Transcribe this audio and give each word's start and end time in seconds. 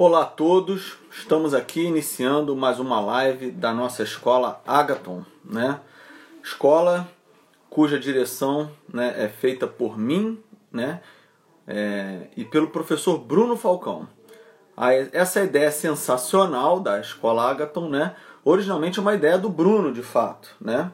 Olá 0.00 0.22
a 0.22 0.26
todos, 0.26 0.96
estamos 1.10 1.52
aqui 1.52 1.82
iniciando 1.82 2.54
mais 2.54 2.78
uma 2.78 3.00
live 3.00 3.50
da 3.50 3.74
nossa 3.74 4.04
escola 4.04 4.62
Agaton, 4.64 5.24
né? 5.44 5.80
Escola 6.40 7.08
cuja 7.68 7.98
direção 7.98 8.70
né, 8.88 9.12
é 9.18 9.28
feita 9.28 9.66
por 9.66 9.98
mim, 9.98 10.40
né? 10.70 11.02
É, 11.66 12.28
e 12.36 12.44
pelo 12.44 12.68
professor 12.68 13.18
Bruno 13.18 13.56
Falcão. 13.56 14.08
Essa 15.12 15.42
ideia 15.42 15.72
sensacional 15.72 16.78
da 16.78 17.00
escola 17.00 17.50
Agaton, 17.50 17.88
né? 17.88 18.14
Originalmente 18.44 19.00
é 19.00 19.02
uma 19.02 19.14
ideia 19.14 19.36
do 19.36 19.48
Bruno, 19.48 19.92
de 19.92 20.04
fato, 20.04 20.54
né? 20.60 20.92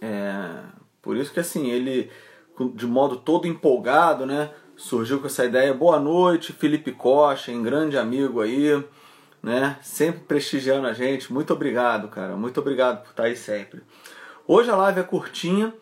É, 0.00 0.58
por 1.00 1.16
isso 1.16 1.32
que 1.32 1.38
assim 1.38 1.70
ele, 1.70 2.10
de 2.74 2.84
modo 2.84 3.16
todo 3.16 3.46
empolgado, 3.46 4.26
né? 4.26 4.50
Surgiu 4.76 5.20
com 5.20 5.26
essa 5.26 5.44
ideia. 5.44 5.72
Boa 5.72 5.98
noite, 5.98 6.52
Felipe 6.52 6.92
Costa, 6.92 7.50
um 7.50 7.62
grande 7.62 7.96
amigo 7.96 8.40
aí, 8.40 8.84
né? 9.42 9.78
Sempre 9.82 10.20
prestigiando 10.20 10.86
a 10.86 10.92
gente. 10.92 11.32
Muito 11.32 11.52
obrigado, 11.52 12.08
cara. 12.08 12.36
Muito 12.36 12.60
obrigado 12.60 13.02
por 13.02 13.10
estar 13.10 13.24
aí 13.24 13.36
sempre. 13.36 13.82
Hoje 14.46 14.70
a 14.70 14.76
live 14.76 15.00
é 15.00 15.02
curtinha, 15.02 15.74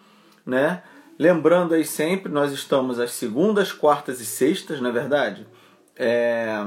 né? 0.46 0.82
Lembrando 1.18 1.74
aí 1.74 1.84
sempre, 1.84 2.30
nós 2.30 2.52
estamos 2.52 2.98
às 2.98 3.12
segundas, 3.12 3.72
quartas 3.72 4.20
e 4.20 4.26
sextas, 4.26 4.80
não 4.80 4.90
é 4.90 4.92
verdade? 4.92 5.46
É... 5.96 6.64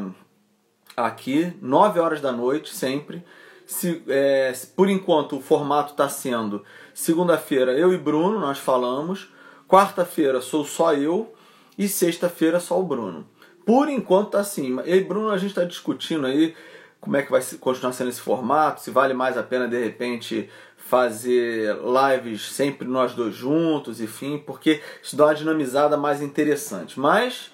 Aqui, 0.95 1.53
9 1.61 1.99
horas 1.99 2.21
da 2.21 2.31
noite, 2.31 2.73
sempre. 2.73 3.23
Se, 3.65 4.01
é, 4.07 4.53
por 4.75 4.89
enquanto 4.89 5.37
o 5.37 5.41
formato 5.41 5.91
está 5.91 6.07
sendo 6.07 6.63
segunda-feira 6.93 7.73
eu 7.73 7.93
e 7.93 7.97
Bruno, 7.97 8.39
nós 8.39 8.57
falamos. 8.57 9.27
Quarta-feira 9.67 10.41
sou 10.41 10.63
só 10.63 10.93
eu 10.93 11.35
e 11.77 11.87
sexta-feira 11.87 12.59
só 12.59 12.79
o 12.79 12.83
Bruno. 12.83 13.27
Por 13.65 13.89
enquanto 13.89 14.31
tá 14.31 14.39
assim. 14.39 14.77
E 14.85 15.01
Bruno 15.01 15.29
a 15.29 15.37
gente 15.37 15.49
está 15.49 15.63
discutindo 15.63 16.25
aí 16.25 16.55
como 16.99 17.15
é 17.15 17.21
que 17.21 17.31
vai 17.31 17.41
continuar 17.59 17.93
sendo 17.93 18.09
esse 18.09 18.21
formato, 18.21 18.81
se 18.81 18.89
vale 18.91 19.13
mais 19.13 19.37
a 19.37 19.43
pena 19.43 19.67
de 19.67 19.81
repente 19.81 20.49
fazer 20.75 21.75
lives 21.75 22.49
sempre 22.51 22.87
nós 22.87 23.13
dois 23.13 23.35
juntos, 23.35 24.01
enfim, 24.01 24.41
porque 24.45 24.81
isso 25.03 25.15
dá 25.15 25.25
uma 25.25 25.35
dinamizada 25.35 25.97
mais 25.97 26.21
interessante. 26.21 26.99
Mas 26.99 27.51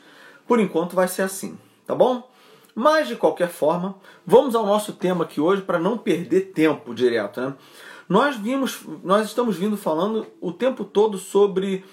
por 0.47 0.59
enquanto 0.59 0.95
vai 0.95 1.07
ser 1.07 1.23
assim, 1.23 1.57
tá 1.85 1.95
bom? 1.95 2.29
Mas 2.75 3.07
de 3.07 3.15
qualquer 3.15 3.49
forma, 3.49 3.95
vamos 4.25 4.55
ao 4.55 4.65
nosso 4.65 4.93
tema 4.93 5.23
aqui 5.23 5.39
hoje 5.39 5.61
para 5.61 5.79
não 5.79 5.97
perder 5.97 6.51
tempo 6.53 6.93
direto, 6.93 7.41
né? 7.41 7.53
Nós 8.09 8.35
vimos, 8.35 8.81
nós 9.03 9.27
estamos 9.27 9.55
vindo 9.57 9.77
falando 9.77 10.27
o 10.41 10.51
tempo 10.51 10.83
todo 10.83 11.17
sobre 11.17 11.85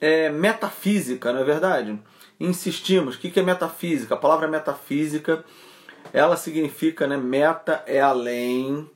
é, 0.00 0.30
metafísica, 0.30 1.32
não 1.32 1.40
é 1.40 1.44
verdade? 1.44 1.98
Insistimos, 2.38 3.16
o 3.16 3.18
que 3.18 3.38
é 3.38 3.42
metafísica? 3.42 4.14
A 4.14 4.18
palavra 4.18 4.46
metafísica, 4.46 5.44
ela 6.12 6.36
significa, 6.36 7.06
né, 7.06 7.16
meta 7.16 7.82
é 7.86 8.00
além, 8.00 8.88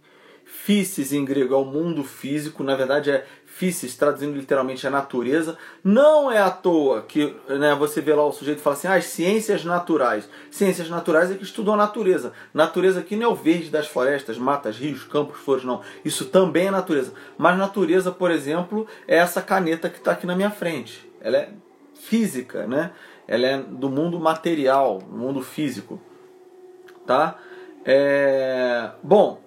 physis 0.45 1.13
em 1.13 1.25
grego 1.25 1.55
é 1.55 1.57
o 1.57 1.65
mundo 1.65 2.05
físico, 2.05 2.63
na 2.63 2.77
verdade 2.77 3.11
é 3.11 3.27
physis, 3.63 3.95
traduzindo 3.95 4.37
literalmente 4.37 4.85
a 4.85 4.91
natureza. 4.91 5.57
Não 5.85 6.33
é 6.33 6.39
à 6.39 6.51
toa 6.51 7.03
que 7.03 7.33
né, 7.49 7.77
você 7.77 8.01
vê 8.01 8.13
lá 8.13 8.27
o 8.27 8.33
sujeito 8.33 8.61
fala 8.61 8.75
assim, 8.75 8.89
ah, 8.89 8.95
as 8.95 9.05
ciências 9.05 9.65
naturais. 9.65 10.29
Ciências 10.51 10.91
naturais 10.91 11.31
é 11.31 11.35
que 11.35 11.45
estudam 11.45 11.75
a 11.75 11.77
natureza. 11.77 12.33
Natureza 12.53 12.99
aqui 12.99 13.15
não 13.15 13.27
é 13.27 13.29
o 13.29 13.37
verde 13.37 13.71
das 13.71 13.87
florestas, 13.87 14.37
matas, 14.37 14.77
rios, 14.77 15.05
campos, 15.05 15.39
flores, 15.39 15.65
não. 15.65 15.81
Isso 16.05 16.25
também 16.25 16.67
é 16.67 16.71
natureza. 16.73 17.13
Mas 17.39 17.57
natureza, 17.57 18.11
por 18.11 18.33
exemplo, 18.33 18.85
é 19.07 19.19
essa 19.19 19.41
caneta 19.41 19.89
que 19.89 19.99
está 19.99 20.11
aqui 20.11 20.27
na 20.27 20.35
minha 20.35 20.51
frente. 20.51 21.09
Ela 21.21 21.37
é 21.37 21.51
física, 21.95 22.67
né? 22.67 22.91
Ela 23.29 23.47
é 23.47 23.59
do 23.59 23.89
mundo 23.89 24.19
material, 24.19 25.01
mundo 25.09 25.41
físico. 25.41 26.01
Tá? 27.07 27.39
É... 27.85 28.91
Bom, 29.05 29.41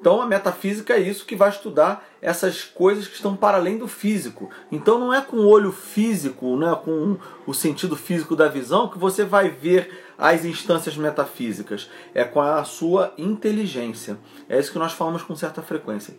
então 0.00 0.22
a 0.22 0.26
metafísica 0.26 0.94
é 0.94 1.00
isso 1.00 1.26
que 1.26 1.36
vai 1.36 1.50
estudar 1.50 2.08
essas 2.22 2.64
coisas 2.64 3.06
que 3.06 3.14
estão 3.14 3.36
para 3.36 3.58
além 3.58 3.76
do 3.76 3.86
físico. 3.86 4.48
Então 4.72 4.98
não 4.98 5.12
é 5.12 5.20
com 5.20 5.36
o 5.36 5.46
olho 5.46 5.70
físico, 5.70 6.56
não 6.56 6.72
é 6.72 6.74
com 6.74 7.18
o 7.46 7.52
sentido 7.52 7.94
físico 7.94 8.34
da 8.34 8.48
visão 8.48 8.88
que 8.88 8.98
você 8.98 9.24
vai 9.24 9.50
ver 9.50 9.92
as 10.16 10.46
instâncias 10.46 10.96
metafísicas. 10.96 11.90
É 12.14 12.24
com 12.24 12.40
a 12.40 12.64
sua 12.64 13.12
inteligência. 13.18 14.18
É 14.48 14.58
isso 14.58 14.72
que 14.72 14.78
nós 14.78 14.92
falamos 14.92 15.22
com 15.22 15.36
certa 15.36 15.60
frequência. 15.60 16.16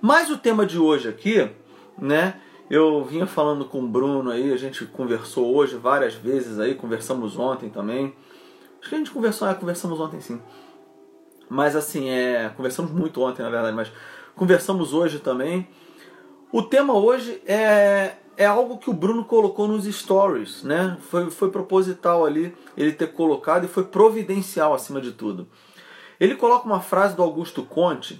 Mas 0.00 0.28
o 0.28 0.36
tema 0.36 0.66
de 0.66 0.78
hoje 0.78 1.08
aqui, 1.08 1.48
né? 1.96 2.40
Eu 2.68 3.04
vinha 3.04 3.26
falando 3.26 3.66
com 3.66 3.84
o 3.84 3.86
Bruno 3.86 4.30
aí, 4.30 4.52
a 4.52 4.56
gente 4.56 4.86
conversou 4.86 5.54
hoje 5.54 5.76
várias 5.76 6.14
vezes 6.14 6.58
aí, 6.58 6.74
conversamos 6.74 7.38
ontem 7.38 7.68
também. 7.68 8.14
Acho 8.80 8.88
que 8.88 8.94
a 8.94 8.98
gente 8.98 9.10
conversou, 9.10 9.46
é, 9.46 9.54
conversamos 9.54 10.00
ontem 10.00 10.20
sim 10.20 10.40
mas 11.52 11.76
assim, 11.76 12.08
é, 12.08 12.48
conversamos 12.56 12.90
muito 12.90 13.20
ontem, 13.20 13.42
na 13.42 13.50
verdade, 13.50 13.76
mas 13.76 13.92
conversamos 14.34 14.94
hoje 14.94 15.18
também. 15.18 15.68
O 16.50 16.62
tema 16.62 16.94
hoje 16.94 17.42
é, 17.46 18.14
é 18.38 18.46
algo 18.46 18.78
que 18.78 18.88
o 18.88 18.94
Bruno 18.94 19.22
colocou 19.22 19.68
nos 19.68 19.84
stories, 19.84 20.62
né? 20.62 20.96
Foi, 21.10 21.30
foi 21.30 21.50
proposital 21.50 22.24
ali 22.24 22.56
ele 22.74 22.92
ter 22.92 23.08
colocado 23.12 23.64
e 23.64 23.68
foi 23.68 23.84
providencial 23.84 24.72
acima 24.72 24.98
de 24.98 25.12
tudo. 25.12 25.46
Ele 26.18 26.36
coloca 26.36 26.64
uma 26.64 26.80
frase 26.80 27.14
do 27.14 27.22
Augusto 27.22 27.62
Conte. 27.62 28.18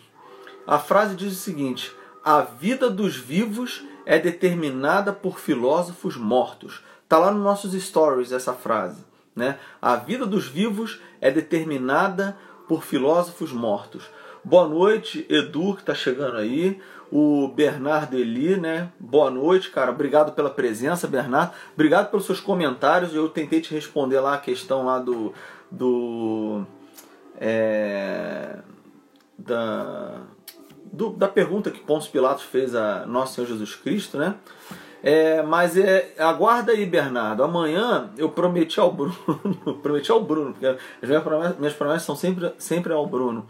A 0.66 0.78
frase 0.78 1.16
diz 1.16 1.32
o 1.32 1.37
seguinte: 1.37 1.91
A 2.22 2.43
vida 2.43 2.91
dos 2.91 3.16
vivos 3.16 3.82
é 4.04 4.19
determinada 4.19 5.10
por 5.10 5.41
filósofos 5.41 6.19
mortos. 6.19 6.84
Tá 7.09 7.19
lá 7.19 7.31
nos 7.31 7.43
nossos 7.43 7.72
stories 7.72 8.31
essa 8.31 8.53
frase, 8.53 9.03
né? 9.34 9.59
A 9.81 9.97
vida 9.97 10.26
dos 10.26 10.47
vivos 10.47 11.00
é 11.19 11.31
determinada 11.31 12.37
por 12.37 12.52
filósofos 12.81 13.53
mortos. 13.53 14.05
Boa 14.44 14.66
noite, 14.66 15.25
Edu, 15.28 15.75
que 15.75 15.83
está 15.83 15.94
chegando 15.94 16.37
aí. 16.37 16.81
O 17.10 17.49
Bernardo 17.49 18.16
Eli, 18.16 18.56
né? 18.56 18.91
Boa 18.99 19.31
noite, 19.31 19.71
cara. 19.71 19.91
Obrigado 19.91 20.33
pela 20.33 20.50
presença, 20.50 21.06
Bernardo. 21.06 21.53
Obrigado 21.75 22.11
pelos 22.11 22.25
seus 22.25 22.41
comentários. 22.41 23.15
Eu 23.15 23.28
tentei 23.28 23.61
te 23.61 23.72
responder 23.75 24.19
lá 24.21 24.34
a 24.34 24.38
questão 24.38 24.84
lá 24.87 24.99
do. 24.99 25.32
do 25.71 26.65
é, 27.38 28.59
da, 29.38 30.22
do, 30.93 31.11
da 31.11 31.28
pergunta 31.28 31.71
que 31.71 31.81
Pôncio 31.81 32.11
Pilatos 32.11 32.44
fez 32.44 32.75
a 32.75 33.06
Nosso 33.06 33.34
Senhor 33.34 33.47
Jesus 33.47 33.75
Cristo, 33.75 34.19
né? 34.19 34.37
É, 35.03 35.43
mas 35.43 35.77
é, 35.77 36.15
aguarda 36.19 36.73
aí, 36.73 36.87
Bernardo. 36.87 37.43
Amanhã 37.43 38.11
eu 38.17 38.29
prometi 38.29 38.79
ao 38.79 38.93
Bruno, 38.93 39.15
prometi 39.83 40.11
ao 40.13 40.23
Bruno, 40.23 40.53
porque 40.53 40.67
as 40.67 41.09
minhas 41.09 41.23
promessas, 41.23 41.59
minhas 41.59 41.75
promessas 41.75 42.03
são 42.05 42.15
sempre, 42.15 42.53
sempre 42.57 42.93
ao 42.93 43.05
Bruno, 43.07 43.47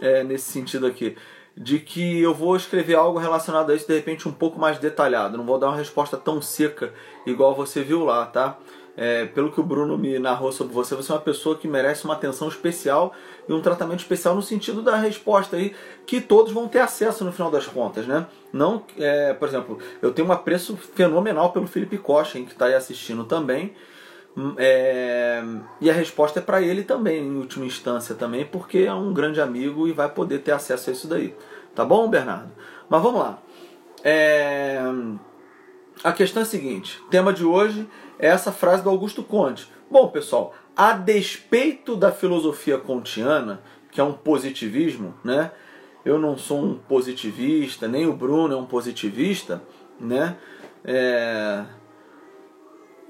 é, 0.00 0.22
nesse 0.22 0.52
sentido 0.52 0.86
aqui, 0.86 1.16
de 1.56 1.80
que 1.80 2.20
eu 2.20 2.32
vou 2.32 2.54
escrever 2.56 2.94
algo 2.94 3.18
relacionado 3.18 3.70
a 3.70 3.74
isso 3.74 3.86
de 3.86 3.94
repente 3.94 4.28
um 4.28 4.32
pouco 4.32 4.58
mais 4.58 4.78
detalhado. 4.78 5.36
Não 5.36 5.44
vou 5.44 5.58
dar 5.58 5.68
uma 5.68 5.76
resposta 5.76 6.16
tão 6.16 6.40
seca 6.40 6.92
igual 7.26 7.54
você 7.54 7.82
viu 7.82 8.04
lá, 8.04 8.26
tá? 8.26 8.56
É, 8.96 9.24
pelo 9.26 9.50
que 9.50 9.60
o 9.60 9.64
Bruno 9.64 9.98
me 9.98 10.18
narrou 10.20 10.52
sobre 10.52 10.72
você, 10.72 10.94
você 10.94 11.10
é 11.10 11.14
uma 11.16 11.20
pessoa 11.20 11.56
que 11.56 11.66
merece 11.66 12.04
uma 12.04 12.14
atenção 12.14 12.46
especial 12.46 13.12
e 13.48 13.52
um 13.52 13.60
tratamento 13.60 14.00
especial 14.00 14.36
no 14.36 14.42
sentido 14.42 14.82
da 14.82 14.96
resposta 14.96 15.56
aí 15.56 15.74
que 16.06 16.20
todos 16.20 16.52
vão 16.52 16.68
ter 16.68 16.78
acesso 16.78 17.24
no 17.24 17.32
final 17.32 17.50
das 17.50 17.66
contas, 17.66 18.06
né? 18.06 18.26
Não, 18.52 18.84
é, 18.96 19.34
por 19.34 19.48
exemplo, 19.48 19.78
eu 20.00 20.12
tenho 20.12 20.28
um 20.28 20.32
apreço 20.32 20.76
fenomenal 20.76 21.50
pelo 21.50 21.66
Felipe 21.66 21.98
Costa, 21.98 22.38
que 22.38 22.52
está 22.52 22.66
aí 22.66 22.74
assistindo 22.74 23.24
também. 23.24 23.74
Hum, 24.36 24.54
é, 24.58 25.42
e 25.80 25.90
a 25.90 25.92
resposta 25.92 26.38
é 26.38 26.42
para 26.42 26.62
ele 26.62 26.84
também, 26.84 27.24
em 27.24 27.36
última 27.36 27.66
instância 27.66 28.14
também, 28.14 28.44
porque 28.44 28.78
é 28.78 28.94
um 28.94 29.12
grande 29.12 29.40
amigo 29.40 29.88
e 29.88 29.92
vai 29.92 30.08
poder 30.08 30.38
ter 30.40 30.52
acesso 30.52 30.90
a 30.90 30.92
isso 30.92 31.08
daí. 31.08 31.34
Tá 31.74 31.84
bom, 31.84 32.08
Bernardo? 32.08 32.52
Mas 32.88 33.02
vamos 33.02 33.20
lá. 33.20 33.38
É, 34.04 34.80
a 36.02 36.12
questão 36.12 36.42
é 36.42 36.44
a 36.44 36.46
seguinte: 36.46 37.02
tema 37.10 37.32
de 37.32 37.44
hoje 37.44 37.88
essa 38.26 38.52
frase 38.52 38.82
do 38.82 38.90
Augusto 38.90 39.22
Conte. 39.22 39.68
Bom, 39.90 40.08
pessoal, 40.08 40.54
a 40.76 40.92
despeito 40.92 41.96
da 41.96 42.10
filosofia 42.10 42.78
kantiana, 42.78 43.62
que 43.90 44.00
é 44.00 44.04
um 44.04 44.12
positivismo, 44.12 45.14
né? 45.22 45.52
Eu 46.04 46.18
não 46.18 46.36
sou 46.36 46.62
um 46.62 46.74
positivista, 46.74 47.88
nem 47.88 48.06
o 48.06 48.12
Bruno 48.12 48.54
é 48.54 48.56
um 48.56 48.66
positivista, 48.66 49.62
né? 49.98 50.36
É... 50.84 51.64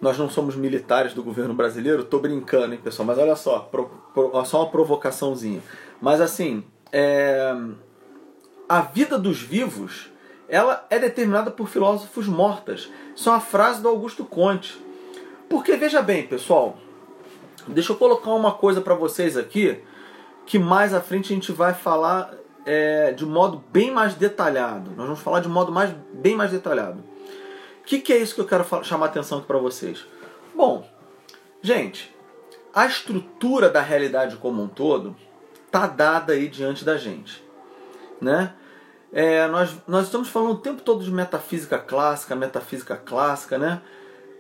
Nós 0.01 0.19
não 0.19 0.29
somos 0.29 0.55
militares 0.55 1.15
do 1.15 1.23
governo 1.23 1.55
brasileiro, 1.55 2.05
tô 2.05 2.19
brincando, 2.19 2.75
hein, 2.75 2.81
pessoal? 2.83 3.07
Mas 3.07 3.19
olha 3.19 3.35
só, 3.35 3.61
pro, 3.61 3.87
pro, 4.13 4.45
só 4.45 4.63
uma 4.63 4.71
provocaçãozinha. 4.71 5.63
Mas 6.01 6.21
assim, 6.21 6.63
é... 6.93 7.55
a 8.69 8.83
vida 8.83 9.19
dos 9.19 9.41
vivos, 9.41 10.11
ela 10.49 10.87
é 10.91 10.99
determinada 10.99 11.51
por 11.51 11.69
filósofos 11.69 12.29
mortas. 12.29 12.91
Isso 13.17 13.29
é 13.29 13.33
uma 13.33 13.41
frase 13.41 13.81
do 13.81 13.89
Augusto 13.89 14.25
Conte. 14.25 14.84
Porque 15.55 15.77
veja 15.77 16.03
bem, 16.03 16.27
pessoal, 16.27 16.77
deixa 17.69 17.93
eu 17.93 17.97
colocar 17.97 18.33
uma 18.33 18.51
coisa 18.51 18.81
para 18.81 18.93
vocês 18.93 19.37
aqui 19.37 19.81
que 20.45 20.59
mais 20.59 20.93
à 20.93 21.01
frente 21.01 21.33
a 21.33 21.37
gente 21.37 21.53
vai 21.53 21.73
falar 21.73 22.35
é, 22.67 23.13
de 23.13 23.25
modo 23.25 23.63
bem 23.71 23.89
mais 23.89 24.15
detalhado. 24.15 24.91
Nós 24.97 25.07
vamos 25.07 25.21
falar 25.21 25.39
de 25.39 25.49
modo 25.49 25.71
mais, 25.71 25.95
bem 26.13 26.35
mais 26.35 26.51
detalhado. 26.51 27.05
O 27.81 27.85
que, 27.85 28.01
que 28.01 28.13
é 28.13 28.17
isso 28.17 28.35
que 28.35 28.41
eu 28.41 28.49
quero 28.49 28.67
chamar 28.83 29.07
a 29.07 29.09
atenção 29.09 29.39
aqui 29.39 29.47
para 29.47 29.59
vocês? 29.59 30.05
Bom, 30.57 30.91
gente, 31.63 32.13
a 32.75 32.87
estrutura 32.87 33.71
da 33.71 33.81
realidade 33.81 34.37
como 34.39 34.61
um 34.61 34.67
todo 34.67 35.15
está 35.67 35.87
dada 35.87 36.33
aí 36.33 36.49
diante 36.49 36.85
da 36.85 36.97
gente. 36.97 37.45
Né? 38.21 38.53
É, 39.13 39.47
nós, 39.47 39.73
nós 39.87 40.07
estamos 40.07 40.29
falando 40.29 40.55
o 40.55 40.59
tempo 40.59 40.83
todo 40.83 41.05
de 41.05 41.13
metafísica 41.13 41.79
clássica, 41.79 42.35
metafísica 42.35 42.97
clássica, 42.97 43.57
né? 43.57 43.81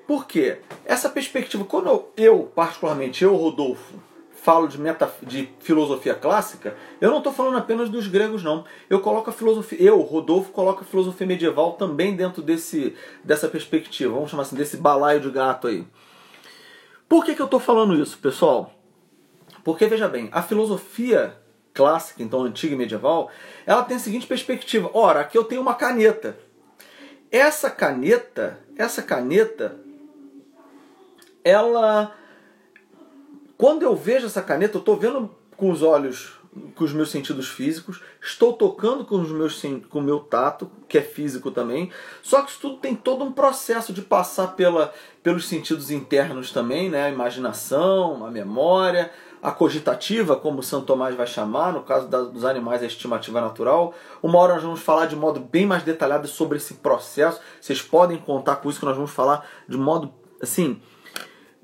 Por 0.06 0.26
quê? 0.26 0.58
Essa 0.84 1.08
perspectiva, 1.08 1.64
quando 1.64 2.06
eu, 2.16 2.50
particularmente, 2.54 3.24
eu, 3.24 3.34
Rodolfo, 3.34 3.94
falo 4.44 4.68
de, 4.68 4.78
meta, 4.78 5.10
de 5.22 5.48
filosofia 5.60 6.14
clássica, 6.14 6.76
eu 7.00 7.10
não 7.10 7.18
estou 7.18 7.32
falando 7.32 7.56
apenas 7.56 7.88
dos 7.88 8.06
gregos, 8.06 8.42
não. 8.42 8.66
Eu 8.90 9.00
coloco 9.00 9.30
a 9.30 9.32
filosofia, 9.32 9.80
eu, 9.80 9.98
Rodolfo, 10.02 10.52
coloco 10.52 10.82
a 10.82 10.84
filosofia 10.84 11.26
medieval 11.26 11.72
também 11.72 12.14
dentro 12.14 12.42
desse, 12.42 12.94
dessa 13.24 13.48
perspectiva, 13.48 14.12
vamos 14.12 14.30
chamar 14.30 14.42
assim, 14.42 14.56
desse 14.56 14.76
balaio 14.76 15.20
de 15.20 15.30
gato 15.30 15.68
aí. 15.68 15.86
Por 17.08 17.24
que, 17.24 17.34
que 17.34 17.40
eu 17.40 17.46
estou 17.46 17.58
falando 17.60 17.94
isso, 17.94 18.18
pessoal? 18.18 18.70
Porque, 19.64 19.86
veja 19.86 20.08
bem, 20.08 20.28
a 20.30 20.42
filosofia 20.42 21.34
clássica, 21.72 22.22
então 22.22 22.42
antiga 22.42 22.74
e 22.74 22.76
medieval, 22.76 23.30
ela 23.64 23.82
tem 23.82 23.96
a 23.96 24.00
seguinte 24.00 24.26
perspectiva. 24.26 24.90
Ora, 24.92 25.20
aqui 25.20 25.38
eu 25.38 25.44
tenho 25.44 25.62
uma 25.62 25.74
caneta. 25.74 26.38
Essa 27.30 27.70
caneta, 27.70 28.60
essa 28.76 29.02
caneta, 29.02 29.83
ela 31.44 32.12
quando 33.56 33.82
eu 33.82 33.94
vejo 33.94 34.26
essa 34.26 34.42
caneta, 34.42 34.76
eu 34.76 34.80
estou 34.80 34.96
vendo 34.96 35.30
com 35.56 35.70
os 35.70 35.80
olhos, 35.80 36.34
com 36.74 36.84
os 36.84 36.92
meus 36.92 37.10
sentidos 37.10 37.48
físicos, 37.48 38.02
estou 38.20 38.52
tocando 38.52 39.04
com 39.04 39.20
os 39.20 39.30
meus 39.30 39.62
com 39.88 40.00
o 40.00 40.02
meu 40.02 40.20
tato, 40.20 40.70
que 40.88 40.98
é 40.98 41.00
físico 41.00 41.50
também. 41.50 41.90
Só 42.22 42.42
que 42.42 42.50
isso 42.50 42.60
tudo 42.60 42.76
tem 42.78 42.94
todo 42.94 43.24
um 43.24 43.32
processo 43.32 43.92
de 43.92 44.02
passar 44.02 44.48
pela, 44.48 44.92
pelos 45.22 45.46
sentidos 45.46 45.90
internos 45.90 46.50
também, 46.50 46.90
né? 46.90 47.04
A 47.04 47.10
imaginação, 47.10 48.26
a 48.26 48.30
memória, 48.30 49.10
a 49.40 49.52
cogitativa, 49.52 50.34
como 50.34 50.62
São 50.62 50.82
Tomás 50.82 51.14
vai 51.14 51.26
chamar, 51.26 51.72
no 51.72 51.82
caso 51.82 52.08
dos 52.08 52.44
animais, 52.44 52.82
a 52.82 52.86
estimativa 52.86 53.40
natural. 53.40 53.94
Uma 54.20 54.38
hora 54.40 54.54
nós 54.54 54.62
vamos 54.64 54.80
falar 54.80 55.06
de 55.06 55.14
modo 55.14 55.38
bem 55.38 55.64
mais 55.64 55.84
detalhado 55.84 56.26
sobre 56.26 56.58
esse 56.58 56.74
processo. 56.74 57.40
Vocês 57.60 57.80
podem 57.80 58.18
contar 58.18 58.56
com 58.56 58.68
isso 58.68 58.80
que 58.80 58.86
nós 58.86 58.96
vamos 58.96 59.12
falar 59.12 59.48
de 59.68 59.78
modo 59.78 60.12
assim 60.42 60.80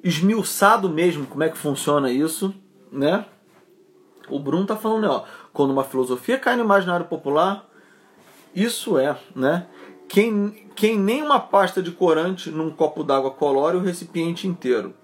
esmiuçado 0.02 0.88
mesmo 0.88 1.26
como 1.26 1.42
é 1.42 1.48
que 1.48 1.58
funciona 1.58 2.10
isso, 2.10 2.54
né? 2.90 3.24
O 4.28 4.38
Bruno 4.38 4.66
tá 4.66 4.76
falando, 4.76 5.04
ó, 5.04 5.24
quando 5.52 5.70
uma 5.70 5.84
filosofia 5.84 6.38
cai 6.38 6.56
no 6.56 6.64
imaginário 6.64 7.06
popular, 7.06 7.68
isso 8.54 8.98
é, 8.98 9.16
né? 9.34 9.66
Quem, 10.08 10.68
quem 10.74 10.98
nem 10.98 11.22
uma 11.22 11.38
pasta 11.38 11.82
de 11.82 11.92
corante 11.92 12.50
num 12.50 12.70
copo 12.70 13.04
d'água 13.04 13.30
colore 13.30 13.76
o 13.76 13.80
recipiente 13.80 14.46
inteiro. 14.46 14.94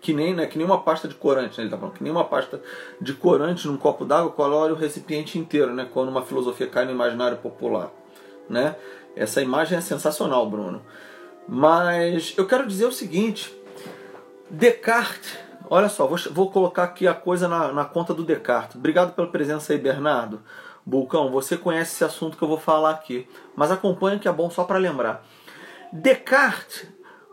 Que 0.00 0.12
nem, 0.12 0.34
né, 0.34 0.46
que 0.46 0.56
nem 0.56 0.66
uma 0.66 0.82
pasta 0.82 1.08
de 1.08 1.14
corante, 1.14 1.58
né, 1.58 1.64
ele 1.64 1.70
tá 1.70 1.76
falando, 1.76 1.94
que 1.94 2.02
nem 2.02 2.12
uma 2.12 2.24
pasta 2.24 2.62
de 3.00 3.12
corante 3.14 3.66
num 3.66 3.76
copo 3.76 4.04
d'água 4.04 4.30
colore 4.30 4.72
o 4.72 4.76
recipiente 4.76 5.38
inteiro, 5.38 5.74
né? 5.74 5.88
Quando 5.92 6.10
uma 6.10 6.22
filosofia 6.22 6.66
cai 6.66 6.84
no 6.84 6.92
imaginário 6.92 7.38
popular, 7.38 7.90
né? 8.48 8.76
Essa 9.16 9.40
imagem 9.40 9.78
é 9.78 9.80
sensacional, 9.80 10.48
Bruno. 10.48 10.82
Mas 11.48 12.34
eu 12.36 12.46
quero 12.46 12.66
dizer 12.66 12.86
o 12.86 12.92
seguinte: 12.92 13.54
Descartes, 14.50 15.38
olha 15.68 15.88
só, 15.88 16.06
vou, 16.06 16.18
vou 16.30 16.50
colocar 16.50 16.84
aqui 16.84 17.06
a 17.06 17.14
coisa 17.14 17.48
na, 17.48 17.72
na 17.72 17.84
conta 17.84 18.12
do 18.12 18.24
Descartes. 18.24 18.76
Obrigado 18.76 19.14
pela 19.14 19.28
presença 19.28 19.72
aí, 19.72 19.78
Bernardo. 19.78 20.42
Bulcão, 20.84 21.30
você 21.30 21.56
conhece 21.56 21.94
esse 21.94 22.04
assunto 22.04 22.36
que 22.36 22.44
eu 22.44 22.48
vou 22.48 22.58
falar 22.58 22.90
aqui, 22.90 23.28
mas 23.56 23.72
acompanha 23.72 24.20
que 24.20 24.28
é 24.28 24.32
bom 24.32 24.48
só 24.48 24.62
para 24.62 24.78
lembrar. 24.78 25.26
Descartes, 25.92 26.86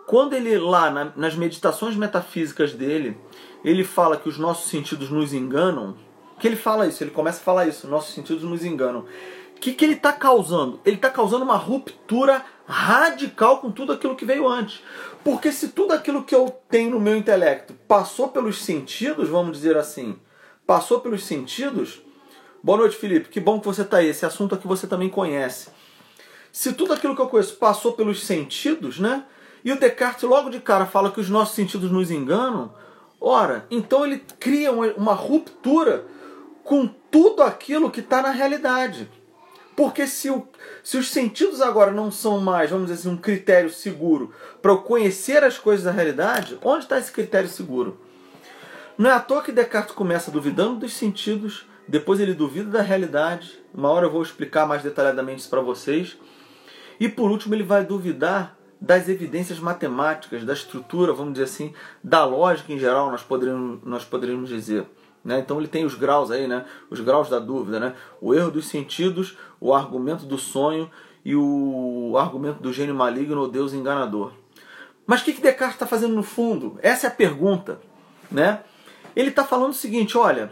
quando 0.07 0.33
ele 0.33 0.57
lá 0.57 0.89
na, 0.89 1.12
nas 1.15 1.36
meditações 1.36 1.95
metafísicas 1.95 2.74
dele, 2.74 3.18
ele 3.63 3.83
fala 3.83 4.18
que 4.18 4.27
os 4.27 4.38
nossos 4.38 4.69
sentidos 4.69 5.10
nos 5.10 5.33
enganam, 5.33 5.95
que 6.39 6.48
ele 6.48 6.56
fala 6.56 6.88
isso, 6.88 7.04
ele 7.04 7.12
começa 7.12 7.39
a 7.39 7.44
falar 7.44 7.68
isso, 7.68 7.88
nossos 7.88 8.13
sentidos 8.13 8.44
nos 8.44 8.65
enganam. 8.65 9.06
Que, 9.63 9.71
que 9.71 9.86
ele 9.86 9.94
está 9.94 10.12
causando? 10.12 10.81
Ele 10.83 10.98
está 10.98 11.10
causando 11.10 11.45
uma 11.45 11.56
ruptura 11.56 12.44
radical 12.68 13.60
com 13.60 13.71
tudo 13.71 13.94
aquilo 13.94 14.13
que 14.13 14.25
veio 14.25 14.45
antes. 14.45 14.83
Porque 15.24 15.54
se 15.54 15.69
tudo 15.69 15.94
aquilo 15.94 16.25
que 16.25 16.36
eu 16.36 16.50
tenho 16.69 16.92
no 16.92 17.00
meu 17.00 17.15
intelecto 17.15 17.74
passou 17.88 18.27
pelos 18.27 18.62
sentidos, 18.62 19.30
vamos 19.30 19.56
dizer 19.56 19.77
assim, 19.77 20.19
passou 20.68 21.00
pelos 21.00 21.24
sentidos. 21.24 22.01
Boa 22.62 22.80
noite, 22.80 22.98
Felipe. 22.98 23.30
Que 23.30 23.39
bom 23.39 23.57
que 23.57 23.65
você 23.65 23.83
está 23.83 24.00
aí. 24.00 24.10
Esse 24.10 24.25
assunto 24.25 24.54
aqui 24.54 24.68
você 24.68 24.86
também 24.86 25.07
conhece. 25.07 25.69
Se 26.51 26.74
tudo 26.74 26.92
aquilo 26.92 27.15
que 27.15 27.21
eu 27.21 27.30
conheço 27.30 27.56
passou 27.56 27.94
pelos 27.94 28.25
sentidos, 28.25 29.00
né? 29.00 29.24
E 29.63 29.71
o 29.71 29.80
Descartes 29.80 30.24
logo 30.24 30.50
de 30.50 30.60
cara 30.60 30.86
fala 30.86 31.10
que 31.10 31.21
os 31.21 31.30
nossos 31.30 31.56
sentidos 31.56 31.89
nos 31.89 32.12
enganam. 32.12 32.74
Ora, 33.18 33.65
então 33.71 34.06
ele 34.06 34.25
cria 34.38 34.74
uma 34.74 35.13
ruptura 35.13 36.06
com 36.65 36.86
tudo 36.86 37.42
aquilo 37.42 37.89
que 37.89 38.01
está 38.01 38.21
na 38.21 38.31
realidade. 38.31 39.10
Porque 39.75 40.05
se, 40.05 40.29
o, 40.29 40.47
se 40.83 40.97
os 40.97 41.09
sentidos 41.09 41.61
agora 41.61 41.91
não 41.91 42.11
são 42.11 42.39
mais, 42.39 42.69
vamos 42.69 42.87
dizer 42.87 42.99
assim, 42.99 43.09
um 43.09 43.17
critério 43.17 43.69
seguro 43.69 44.31
para 44.61 44.71
eu 44.71 44.77
conhecer 44.79 45.43
as 45.43 45.57
coisas 45.57 45.85
da 45.85 45.91
realidade, 45.91 46.57
onde 46.61 46.83
está 46.83 46.99
esse 46.99 47.11
critério 47.11 47.49
seguro? 47.49 47.99
Não 48.97 49.09
é 49.09 49.13
à 49.13 49.19
toa 49.19 49.41
que 49.41 49.51
Descartes 49.51 49.95
começa 49.95 50.29
duvidando 50.29 50.81
dos 50.81 50.93
sentidos, 50.93 51.65
depois 51.87 52.19
ele 52.19 52.33
duvida 52.33 52.69
da 52.69 52.81
realidade. 52.81 53.59
Uma 53.73 53.89
hora 53.89 54.05
eu 54.05 54.11
vou 54.11 54.21
explicar 54.21 54.67
mais 54.67 54.83
detalhadamente 54.83 55.41
isso 55.41 55.49
para 55.49 55.61
vocês. 55.61 56.17
E 56.99 57.09
por 57.09 57.31
último, 57.31 57.55
ele 57.55 57.63
vai 57.63 57.83
duvidar 57.83 58.55
das 58.79 59.09
evidências 59.09 59.59
matemáticas, 59.59 60.43
da 60.43 60.53
estrutura, 60.53 61.13
vamos 61.13 61.33
dizer 61.33 61.45
assim, 61.45 61.73
da 62.03 62.25
lógica 62.25 62.71
em 62.71 62.77
geral, 62.77 63.09
nós 63.09 63.23
poderíamos, 63.23 63.79
nós 63.83 64.05
poderíamos 64.05 64.49
dizer. 64.49 64.85
Né? 65.23 65.39
Então 65.39 65.57
ele 65.57 65.67
tem 65.67 65.85
os 65.85 65.95
graus 65.95 66.31
aí, 66.31 66.47
né? 66.47 66.65
os 66.89 66.99
graus 66.99 67.29
da 67.29 67.39
dúvida. 67.39 67.79
Né? 67.79 67.95
O 68.19 68.33
erro 68.33 68.51
dos 68.51 68.67
sentidos, 68.67 69.37
o 69.59 69.73
argumento 69.73 70.25
do 70.25 70.37
sonho 70.37 70.89
e 71.23 71.35
o 71.35 72.15
argumento 72.17 72.61
do 72.61 72.73
gênio 72.73 72.93
maligno 72.93 73.39
ou 73.39 73.47
Deus 73.47 73.73
enganador. 73.73 74.33
Mas 75.05 75.21
o 75.21 75.25
que, 75.25 75.33
que 75.33 75.41
Descartes 75.41 75.75
está 75.75 75.87
fazendo 75.87 76.13
no 76.13 76.23
fundo? 76.23 76.77
Essa 76.81 77.07
é 77.07 77.09
a 77.09 77.13
pergunta. 77.13 77.79
Né? 78.29 78.61
Ele 79.15 79.29
está 79.29 79.43
falando 79.43 79.71
o 79.71 79.75
seguinte: 79.75 80.17
olha, 80.17 80.51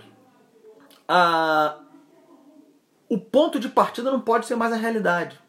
a... 1.08 1.78
o 3.10 3.18
ponto 3.18 3.60
de 3.60 3.70
partida 3.70 4.12
não 4.12 4.20
pode 4.20 4.46
ser 4.46 4.56
mais 4.56 4.72
a 4.72 4.78
realidade. 4.78 5.40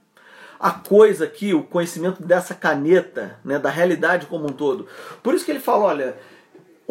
A 0.59 0.71
coisa 0.71 1.25
aqui, 1.25 1.53
o 1.53 1.65
conhecimento 1.65 2.23
dessa 2.23 2.55
caneta, 2.55 3.41
né, 3.45 3.59
da 3.59 3.69
realidade 3.69 4.27
como 4.27 4.45
um 4.47 4.53
todo. 4.53 4.87
Por 5.21 5.35
isso 5.35 5.45
que 5.45 5.51
ele 5.51 5.59
fala: 5.61 5.85
olha, 5.85 6.17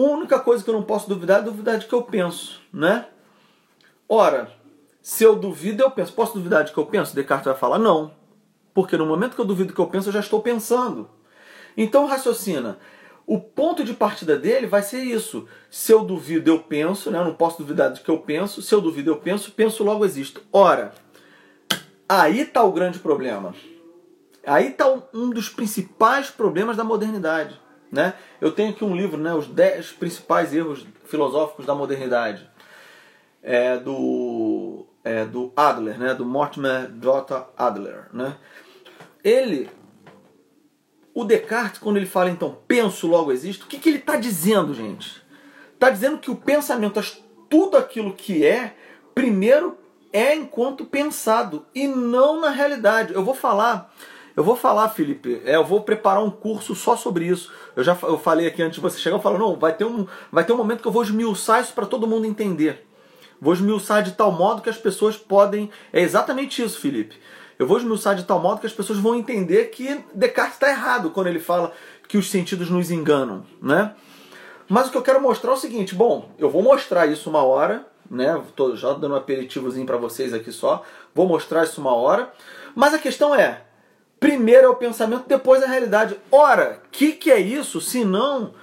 a 0.06 0.14
única 0.14 0.40
coisa 0.40 0.64
que 0.64 0.70
eu 0.70 0.74
não 0.74 0.84
posso 0.84 1.10
duvidar 1.10 1.40
é 1.40 1.44
duvidar 1.44 1.78
de 1.78 1.86
que 1.86 1.94
eu 1.94 2.04
penso, 2.04 2.62
né? 2.74 3.08
Ora, 4.08 4.52
se 5.02 5.24
eu 5.24 5.36
duvido, 5.36 5.82
eu 5.82 5.92
penso. 5.92 6.14
Posso 6.14 6.34
duvidar 6.34 6.64
de 6.64 6.72
que 6.72 6.78
eu 6.78 6.86
penso? 6.86 7.16
Descartes 7.16 7.46
vai 7.46 7.56
falar 7.56 7.80
não. 7.80 8.14
Porque 8.74 8.96
no 8.96 9.06
momento 9.06 9.36
que 9.36 9.42
eu 9.42 9.46
duvido 9.46 9.74
que 9.74 9.80
eu 9.80 9.88
penso, 9.88 10.10
eu 10.10 10.14
já 10.14 10.20
estou 10.20 10.42
pensando. 10.42 11.10
Então 11.76 12.06
raciocina. 12.06 12.78
O 13.26 13.40
ponto 13.40 13.84
de 13.84 13.94
partida 13.94 14.38
dele 14.38 14.68
vai 14.68 14.82
ser 14.82 15.02
isso. 15.02 15.48
Se 15.70 15.92
eu 15.92 16.04
duvido, 16.04 16.50
eu 16.50 16.60
penso, 16.60 17.10
né? 17.10 17.20
Eu 17.20 17.26
não 17.26 17.34
posso 17.34 17.58
duvidar 17.58 17.92
de 17.92 18.02
que 18.02 18.10
eu 18.10 18.20
penso. 18.20 18.62
Se 18.62 18.74
eu 18.74 18.82
duvido, 18.82 19.12
eu 19.12 19.18
penso, 19.18 19.52
penso 19.52 19.84
logo 19.84 20.06
existo. 20.06 20.42
Ora, 20.52 20.94
aí 22.08 22.42
está 22.42 22.64
o 22.64 22.72
grande 22.72 23.00
problema. 23.00 23.56
Aí 24.46 24.70
está 24.70 24.86
um 25.14 25.30
dos 25.30 25.50
principais 25.50 26.30
problemas 26.30 26.76
da 26.76 26.84
modernidade. 26.84 27.60
Né? 27.92 28.14
Eu 28.40 28.52
tenho 28.52 28.70
aqui 28.70 28.86
um 28.86 28.96
livro, 28.96 29.18
né, 29.18 29.34
Os 29.34 29.48
10 29.48 29.92
Principais 29.94 30.54
Erros 30.54 30.86
Filosóficos 31.06 31.66
da 31.66 31.76
Modernidade, 31.76 32.50
é, 33.44 33.78
do, 33.78 34.86
é, 35.04 35.26
do 35.26 35.52
Adler, 35.56 36.00
né, 36.00 36.14
do 36.14 36.26
Mortimer 36.26 36.90
J. 37.00 37.54
Adler. 37.58 38.08
Né? 38.14 38.36
Ele, 39.24 39.70
o 41.14 41.26
Descartes, 41.26 41.82
quando 41.82 41.98
ele 41.98 42.06
fala 42.06 42.30
então 42.30 42.58
penso, 42.66 43.08
logo 43.08 43.32
existo, 43.32 43.66
o 43.66 43.68
que, 43.68 43.78
que 43.78 43.90
ele 43.90 43.98
está 43.98 44.16
dizendo, 44.16 44.74
gente? 44.74 45.22
Está 45.74 45.90
dizendo 45.90 46.20
que 46.20 46.32
o 46.32 46.36
pensamento, 46.36 47.02
tudo 47.50 47.76
aquilo 47.76 48.14
que 48.14 48.46
é, 48.46 48.76
primeiro 49.14 49.78
é 50.14 50.36
enquanto 50.36 50.86
pensado 50.86 51.66
e 51.74 51.88
não 51.88 52.40
na 52.40 52.50
realidade. 52.50 53.14
Eu 53.14 53.24
vou 53.24 53.34
falar 53.34 53.94
eu 54.36 54.44
vou 54.44 54.56
falar, 54.56 54.90
Felipe, 54.90 55.42
é, 55.46 55.56
eu 55.56 55.66
vou 55.66 55.82
preparar 55.82 56.24
um 56.24 56.30
curso 56.30 56.74
só 56.76 56.96
sobre 56.96 57.26
isso. 57.26 57.52
Eu 57.76 57.84
já 57.84 57.98
eu 58.04 58.18
falei 58.18 58.48
aqui 58.48 58.62
antes 58.62 58.76
de 58.76 58.82
você 58.82 58.98
chegar, 58.98 59.18
eu 59.18 59.22
falo, 59.22 59.38
não, 59.38 59.58
vai 59.58 59.74
ter 59.74 59.86
um, 59.86 60.08
vai 60.32 60.44
ter 60.44 60.54
um 60.54 60.58
momento 60.58 60.82
que 60.82 60.88
eu 60.88 60.92
vou 60.92 61.04
esmiuçar 61.04 61.62
isso 61.62 61.74
para 61.74 61.86
todo 61.86 62.08
mundo 62.08 62.26
entender. 62.26 62.88
Vou 63.42 63.54
esmiuçar 63.54 64.04
de 64.04 64.12
tal 64.12 64.32
modo 64.32 64.62
que 64.62 64.70
as 64.70 64.78
pessoas 64.78 65.18
podem. 65.18 65.70
É 65.92 66.00
exatamente 66.00 66.62
isso, 66.62 66.80
Felipe. 66.80 67.18
Eu 67.58 67.68
vou 67.68 67.78
esmiuçar 67.78 68.16
de 68.16 68.24
tal 68.24 68.40
modo 68.40 68.60
que 68.60 68.68
as 68.68 68.74
pessoas 68.74 69.00
vão 69.00 69.16
entender 69.16 69.66
que 69.66 70.04
Descartes 70.14 70.54
está 70.54 70.70
errado 70.70 71.10
quando 71.10 71.28
ele 71.28 71.40
fala 71.40 71.74
que 72.08 72.18
os 72.18 72.30
sentidos 72.30 72.70
nos 72.70 72.92
enganam, 72.92 73.46
né? 73.62 73.94
Mas 74.68 74.88
o 74.88 74.92
que 74.92 74.98
eu 74.98 75.02
quero 75.02 75.22
mostrar 75.22 75.52
é 75.52 75.54
o 75.54 75.58
seguinte, 75.58 75.94
bom, 75.94 76.32
eu 76.38 76.50
vou 76.50 76.62
mostrar 76.64 77.06
isso 77.06 77.30
uma 77.30 77.44
hora, 77.44 77.86
né? 78.10 78.42
Tô 78.56 78.76
já 78.76 78.94
dando 78.94 79.14
um 79.14 79.18
aperitivozinho 79.18 79.86
para 79.86 79.98
vocês 79.98 80.34
aqui 80.34 80.52
só. 80.52 80.84
Vou 81.14 81.28
mostrar 81.28 81.64
isso 81.64 81.82
uma 81.82 81.94
hora. 81.94 82.32
Mas 82.74 82.94
a 82.94 83.00
questão 83.00 83.36
é, 83.36 83.62
Primeiro 84.22 84.68
é 84.68 84.70
o 84.70 84.76
pensamento, 84.76 85.28
depois 85.28 85.64
a 85.64 85.68
realidade. 85.68 86.16
Ora, 86.32 86.80
que, 86.92 87.14
que 87.14 87.32
é 87.32 87.40
isso 87.40 87.82
se 87.82 88.06
não 88.06 88.54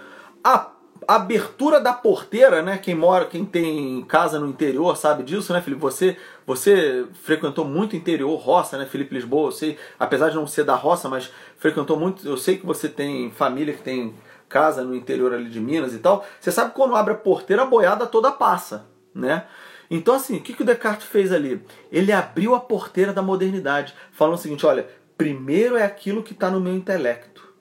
a, 0.43 0.71
abertura 1.09 1.81
da 1.81 1.93
porteira, 1.93 2.63
né? 2.63 2.79
Quem 2.79 2.95
mora, 2.95 3.25
quem 3.25 3.45
tem 3.45 4.05
casa 4.05 4.39
no 4.39 4.47
interior 4.47 4.97
sabe 4.97 5.25
disso, 5.25 5.53
né, 5.53 5.61
Felipe? 5.61 5.83
Você, 5.83 6.17
você 6.47 7.07
frequentou 7.25 7.65
muito 7.65 7.97
interior, 7.97 8.37
roça, 8.37 8.79
né, 8.79 8.87
Felipe 8.87 9.17
Lisboa? 9.17 9.49
Eu 9.49 9.53
sei, 9.53 9.77
apesar 9.99 10.29
de 10.29 10.37
não 10.37 10.47
ser 10.47 10.63
da 10.63 10.77
roça, 10.77 11.09
mas 11.09 11.29
frequentou 11.57 11.99
muito. 11.99 12.25
Eu 12.25 12.37
sei 12.37 12.57
que 12.57 12.65
você 12.65 12.89
tem 12.89 13.33
família 13.33 13.75
que 13.75 13.83
tem 13.83 14.15
casa 14.49 14.85
no 14.85 14.95
interior 14.95 15.35
ali 15.35 15.51
de 15.51 15.59
Minas 15.59 15.93
e 15.93 15.99
tal. 15.99 16.25
Você 16.39 16.53
sabe 16.53 16.71
que 16.71 16.77
quando 16.77 16.95
abre 16.95 17.15
a 17.15 17.17
porteira, 17.17 17.63
a 17.63 17.67
boiada 17.67 18.07
toda 18.07 18.31
passa, 18.31 18.87
né? 19.13 19.45
Então, 19.91 20.15
assim, 20.15 20.37
o 20.37 20.41
que, 20.41 20.53
que 20.53 20.63
o 20.63 20.67
Descartes 20.67 21.07
fez 21.07 21.33
ali? 21.33 21.63
Ele 21.91 22.13
abriu 22.13 22.55
a 22.55 22.61
porteira 22.61 23.13
da 23.13 23.23
modernidade, 23.23 23.95
falando 24.13 24.35
o 24.35 24.39
seguinte: 24.39 24.67
olha, 24.67 24.87
primeiro 25.19 25.77
é 25.77 25.83
aquilo 25.83 26.23
que 26.23 26.33
está 26.33 26.49
no 26.51 26.61
meu 26.61 26.75
intelecto, 26.75 27.53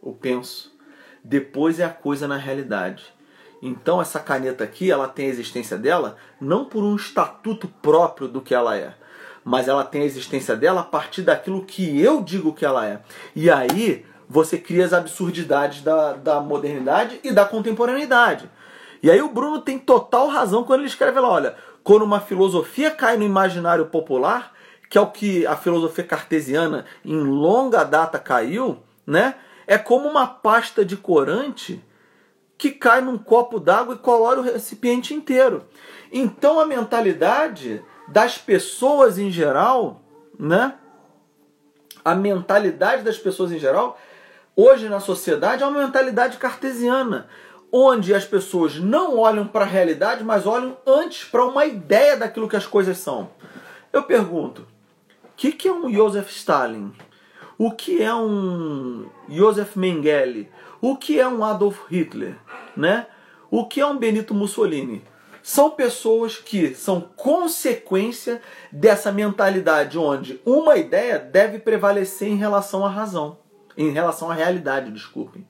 o 0.00 0.12
penso 0.12 0.76
depois 1.28 1.80
é 1.80 1.84
a 1.84 1.90
coisa 1.90 2.28
na 2.28 2.36
realidade. 2.36 3.12
Então 3.60 4.00
essa 4.00 4.20
caneta 4.20 4.62
aqui, 4.62 4.90
ela 4.90 5.08
tem 5.08 5.26
a 5.26 5.30
existência 5.30 5.76
dela 5.76 6.16
não 6.40 6.64
por 6.66 6.84
um 6.84 6.94
estatuto 6.94 7.66
próprio 7.82 8.28
do 8.28 8.40
que 8.40 8.54
ela 8.54 8.76
é, 8.76 8.94
mas 9.44 9.66
ela 9.66 9.82
tem 9.82 10.02
a 10.02 10.06
existência 10.06 10.54
dela 10.54 10.82
a 10.82 10.84
partir 10.84 11.22
daquilo 11.22 11.64
que 11.64 12.00
eu 12.00 12.22
digo 12.22 12.52
que 12.52 12.64
ela 12.64 12.86
é. 12.86 13.00
E 13.34 13.50
aí 13.50 14.04
você 14.28 14.58
cria 14.58 14.84
as 14.84 14.92
absurdidades 14.92 15.82
da, 15.82 16.12
da 16.12 16.40
modernidade 16.40 17.18
e 17.24 17.32
da 17.32 17.44
contemporaneidade. 17.44 18.48
E 19.02 19.10
aí 19.10 19.20
o 19.20 19.32
Bruno 19.32 19.60
tem 19.60 19.78
total 19.78 20.28
razão 20.28 20.64
quando 20.64 20.80
ele 20.80 20.88
escreve 20.88 21.18
lá, 21.18 21.28
olha, 21.28 21.56
quando 21.82 22.02
uma 22.02 22.20
filosofia 22.20 22.90
cai 22.90 23.16
no 23.16 23.24
imaginário 23.24 23.86
popular, 23.86 24.52
que 24.88 24.98
é 24.98 25.00
o 25.00 25.10
que 25.10 25.46
a 25.46 25.56
filosofia 25.56 26.04
cartesiana 26.04 26.84
em 27.04 27.16
longa 27.16 27.84
data 27.84 28.18
caiu, 28.18 28.82
né? 29.06 29.34
É 29.66 29.76
como 29.76 30.08
uma 30.08 30.26
pasta 30.26 30.84
de 30.84 30.96
corante 30.96 31.84
que 32.56 32.70
cai 32.70 33.00
num 33.00 33.18
copo 33.18 33.58
d'água 33.58 33.94
e 33.94 33.98
colore 33.98 34.40
o 34.40 34.42
recipiente 34.42 35.12
inteiro. 35.12 35.64
Então 36.10 36.60
a 36.60 36.66
mentalidade 36.66 37.82
das 38.08 38.38
pessoas 38.38 39.18
em 39.18 39.30
geral, 39.30 40.00
né? 40.38 40.74
A 42.04 42.14
mentalidade 42.14 43.02
das 43.02 43.18
pessoas 43.18 43.50
em 43.50 43.58
geral, 43.58 43.98
hoje 44.54 44.88
na 44.88 45.00
sociedade, 45.00 45.62
é 45.62 45.66
uma 45.66 45.82
mentalidade 45.82 46.38
cartesiana, 46.38 47.28
onde 47.72 48.14
as 48.14 48.24
pessoas 48.24 48.76
não 48.76 49.18
olham 49.18 49.46
para 49.46 49.64
a 49.64 49.68
realidade, 49.68 50.22
mas 50.22 50.46
olham 50.46 50.76
antes 50.86 51.24
para 51.24 51.44
uma 51.44 51.66
ideia 51.66 52.16
daquilo 52.16 52.48
que 52.48 52.56
as 52.56 52.66
coisas 52.66 52.98
são. 52.98 53.30
Eu 53.92 54.04
pergunto, 54.04 54.66
que, 55.36 55.52
que 55.52 55.68
é 55.68 55.72
um 55.72 55.92
Joseph 55.92 56.30
Stalin? 56.30 56.92
O 57.58 57.70
que 57.70 58.02
é 58.02 58.14
um 58.14 59.08
Joseph 59.28 59.76
Mengele? 59.76 60.48
O 60.80 60.96
que 60.96 61.20
é 61.20 61.28
um 61.28 61.44
Adolf 61.44 61.86
Hitler? 61.90 62.36
Né? 62.76 63.06
O 63.50 63.66
que 63.66 63.80
é 63.80 63.86
um 63.86 63.98
Benito 63.98 64.34
Mussolini? 64.34 65.04
São 65.42 65.70
pessoas 65.70 66.36
que 66.36 66.74
são 66.74 67.00
consequência 67.00 68.42
dessa 68.72 69.12
mentalidade 69.12 69.96
onde 69.96 70.40
uma 70.44 70.76
ideia 70.76 71.18
deve 71.18 71.58
prevalecer 71.58 72.28
em 72.28 72.36
relação 72.36 72.84
à 72.84 72.88
razão, 72.88 73.38
em 73.76 73.90
relação 73.90 74.30
à 74.30 74.34
realidade, 74.34 74.90
desculpem. 74.90 75.46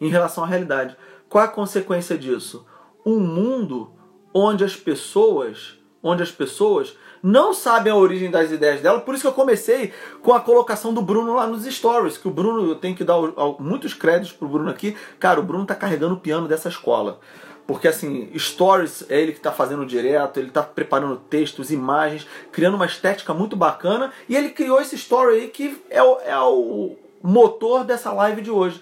Em 0.00 0.08
relação 0.08 0.44
à 0.44 0.46
realidade. 0.46 0.96
Qual 1.28 1.42
a 1.42 1.48
consequência 1.48 2.18
disso? 2.18 2.66
Um 3.06 3.18
mundo 3.18 3.92
onde 4.34 4.64
as 4.64 4.76
pessoas, 4.76 5.78
onde 6.02 6.22
as 6.22 6.30
pessoas 6.30 6.96
não 7.22 7.52
sabem 7.52 7.92
a 7.92 7.96
origem 7.96 8.30
das 8.30 8.50
ideias 8.50 8.80
dela. 8.80 9.00
Por 9.00 9.14
isso 9.14 9.22
que 9.22 9.28
eu 9.28 9.32
comecei 9.32 9.92
com 10.22 10.32
a 10.32 10.40
colocação 10.40 10.92
do 10.92 11.02
Bruno 11.02 11.34
lá 11.34 11.46
nos 11.46 11.64
stories. 11.64 12.16
Que 12.16 12.28
o 12.28 12.30
Bruno, 12.30 12.68
eu 12.68 12.74
tenho 12.74 12.96
que 12.96 13.04
dar 13.04 13.16
muitos 13.58 13.94
créditos 13.94 14.32
pro 14.32 14.48
Bruno 14.48 14.70
aqui. 14.70 14.96
Cara, 15.18 15.40
o 15.40 15.42
Bruno 15.42 15.66
tá 15.66 15.74
carregando 15.74 16.14
o 16.14 16.20
piano 16.20 16.48
dessa 16.48 16.68
escola. 16.68 17.20
Porque 17.66 17.86
assim, 17.86 18.30
stories 18.34 19.04
é 19.10 19.20
ele 19.20 19.32
que 19.32 19.38
está 19.38 19.52
fazendo 19.52 19.84
direto, 19.84 20.38
ele 20.38 20.48
está 20.48 20.62
preparando 20.62 21.16
textos, 21.16 21.70
imagens, 21.70 22.26
criando 22.50 22.76
uma 22.76 22.86
estética 22.86 23.34
muito 23.34 23.56
bacana. 23.56 24.10
E 24.28 24.34
ele 24.34 24.50
criou 24.50 24.80
esse 24.80 24.96
story 24.96 25.34
aí 25.34 25.48
que 25.48 25.76
é 25.90 26.02
o, 26.02 26.18
é 26.20 26.38
o 26.40 26.96
motor 27.22 27.84
dessa 27.84 28.12
live 28.12 28.40
de 28.40 28.50
hoje 28.50 28.80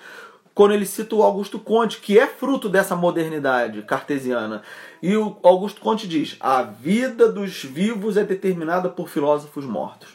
quando 0.57 0.73
ele 0.73 0.87
cita 0.87 1.15
o 1.15 1.23
Augusto 1.23 1.59
Conte, 1.59 2.01
que 2.01 2.19
é 2.19 2.27
fruto 2.27 2.67
dessa 2.67 2.97
modernidade 2.97 3.83
cartesiana. 3.83 4.63
E 5.03 5.15
o 5.15 5.37
Augusto 5.43 5.83
Conte 5.83 6.09
diz: 6.09 6.35
a 6.41 6.63
vida 6.63 7.31
dos 7.31 7.63
vivos 7.63 8.17
é 8.17 8.25
determinada 8.25 8.89
por 8.89 9.11
filósofos 9.11 9.67
mortos. 9.67 10.09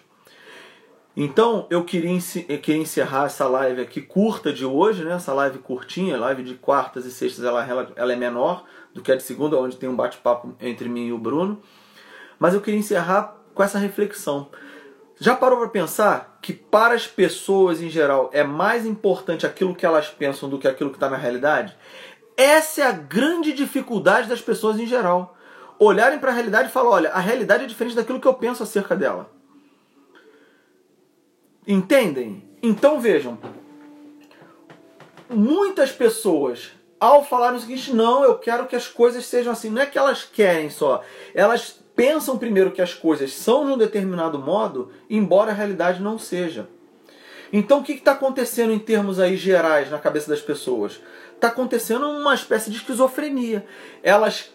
Então 1.15 1.67
eu 1.69 1.85
queria, 1.85 2.09
encerrar 2.09 3.25
essa 3.25 3.47
live 3.47 3.81
aqui 3.81 4.01
curta 4.01 4.51
de 4.51 4.65
hoje, 4.65 5.03
né? 5.03 5.13
essa 5.13 5.31
live 5.31 5.59
curtinha, 5.59 6.17
live 6.17 6.41
de 6.41 6.55
quartas 6.55 7.05
e 7.05 7.11
sextas, 7.11 7.45
ela, 7.45 7.93
ela 7.95 8.11
é 8.11 8.15
menor 8.15 8.65
do 8.95 9.01
que 9.03 9.11
a 9.11 9.15
de 9.15 9.21
segunda, 9.21 9.59
onde 9.59 9.77
tem 9.77 9.87
um 9.87 9.95
bate-papo 9.95 10.55
entre 10.59 10.89
mim 10.89 11.05
e 11.05 11.13
o 11.13 11.19
Bruno. 11.19 11.61
Mas 12.39 12.55
eu 12.55 12.61
queria 12.61 12.79
encerrar 12.79 13.35
com 13.53 13.61
essa 13.61 13.77
reflexão. 13.77 14.49
Já 15.21 15.35
parou 15.35 15.59
para 15.59 15.69
pensar 15.69 16.39
que 16.41 16.51
para 16.51 16.95
as 16.95 17.05
pessoas 17.05 17.79
em 17.79 17.91
geral 17.91 18.31
é 18.33 18.43
mais 18.43 18.87
importante 18.87 19.45
aquilo 19.45 19.75
que 19.75 19.85
elas 19.85 20.07
pensam 20.07 20.49
do 20.49 20.57
que 20.57 20.67
aquilo 20.67 20.89
que 20.89 20.95
está 20.95 21.07
na 21.07 21.15
realidade? 21.15 21.77
Essa 22.35 22.81
é 22.81 22.83
a 22.85 22.91
grande 22.91 23.53
dificuldade 23.53 24.27
das 24.27 24.41
pessoas 24.41 24.79
em 24.79 24.87
geral. 24.87 25.37
Olharem 25.77 26.17
para 26.17 26.31
a 26.31 26.33
realidade 26.33 26.69
e 26.69 26.71
falar: 26.71 26.89
olha, 26.89 27.11
a 27.11 27.19
realidade 27.19 27.65
é 27.65 27.67
diferente 27.67 27.95
daquilo 27.95 28.19
que 28.19 28.27
eu 28.27 28.33
penso 28.33 28.63
acerca 28.63 28.95
dela. 28.95 29.29
Entendem? 31.67 32.43
Então 32.59 32.99
vejam. 32.99 33.37
Muitas 35.29 35.91
pessoas, 35.91 36.71
ao 36.99 37.23
falar 37.23 37.53
o 37.53 37.59
seguinte, 37.59 37.93
não, 37.93 38.23
eu 38.23 38.39
quero 38.39 38.65
que 38.65 38.75
as 38.75 38.87
coisas 38.87 39.23
sejam 39.27 39.53
assim, 39.53 39.69
não 39.69 39.83
é 39.83 39.85
que 39.85 39.99
elas 39.99 40.23
querem 40.23 40.71
só, 40.71 41.03
elas 41.35 41.79
pensam 42.01 42.35
primeiro 42.35 42.71
que 42.71 42.81
as 42.81 42.95
coisas 42.95 43.31
são 43.31 43.63
de 43.63 43.73
um 43.73 43.77
determinado 43.77 44.39
modo, 44.39 44.89
embora 45.07 45.51
a 45.51 45.53
realidade 45.53 46.01
não 46.01 46.17
seja. 46.17 46.67
Então 47.53 47.77
o 47.77 47.83
que 47.83 47.91
está 47.91 48.13
acontecendo 48.13 48.73
em 48.73 48.79
termos 48.79 49.19
aí 49.19 49.37
gerais 49.37 49.91
na 49.91 49.99
cabeça 49.99 50.31
das 50.31 50.41
pessoas? 50.41 50.99
Está 51.35 51.49
acontecendo 51.49 52.09
uma 52.09 52.33
espécie 52.33 52.71
de 52.71 52.77
esquizofrenia. 52.77 53.67
Elas 54.01 54.51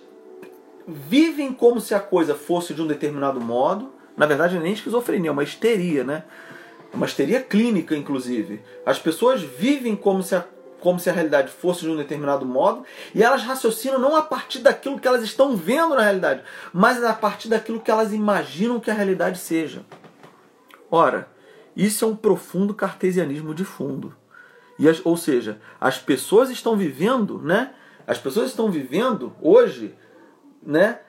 vivem 0.89 1.53
como 1.53 1.81
se 1.81 1.95
a 1.95 2.01
coisa 2.01 2.35
fosse 2.35 2.75
de 2.75 2.83
um 2.83 2.87
determinado 2.89 3.41
modo. 3.41 3.93
Na 4.17 4.27
verdade, 4.27 4.59
nem 4.59 4.73
esquizofrenia, 4.73 5.29
é 5.29 5.33
uma 5.33 5.45
histeria, 5.45 6.03
né? 6.03 6.25
É 6.93 6.97
uma 6.97 7.07
histeria 7.07 7.41
clínica, 7.41 7.95
inclusive. 7.95 8.61
As 8.85 8.99
pessoas 8.99 9.41
vivem 9.41 9.95
como 9.95 10.21
se 10.21 10.35
a 10.35 10.45
como 10.81 11.01
se 11.01 11.11
a 11.11 11.13
realidade 11.13 11.51
fosse 11.51 11.81
de 11.81 11.91
um 11.91 11.97
determinado 11.97 12.45
modo, 12.47 12.85
e 13.15 13.23
elas 13.23 13.43
raciocinam 13.43 13.99
não 13.99 14.17
a 14.17 14.23
partir 14.23 14.61
daquilo 14.61 14.99
que 14.99 15.09
elas 15.09 15.23
estão 15.23 15.57
vendo 15.57 15.95
na 15.95 16.03
realidade, 16.03 16.43
mas 16.73 17.03
a 17.03 17.13
partir 17.13 17.49
daquilo 17.49 17.81
que 17.81 17.91
elas 17.91 18.13
imaginam 18.13 18.81
que 18.81 18.91
a 18.91 18.95
realidade 18.95 19.39
seja. 19.39 19.85
Ora, 20.91 21.29
isso 21.77 22.05
é 22.05 22.09
um 22.09 22.17
profundo 22.17 22.75
cartesianismo 22.75 23.55
de 23.55 23.65
fundo. 23.65 24.15
E 24.79 24.89
as, 24.89 25.05
ou 25.05 25.17
seja, 25.17 25.61
as 25.81 25.99
pessoas 25.99 26.51
estão 26.51 26.77
vivendo, 26.77 27.41
né? 27.41 27.75
As 28.07 28.19
pessoas 28.19 28.49
estão 28.49 28.71
vivendo 28.71 29.33
hoje, 29.41 29.95
né? 30.63 31.01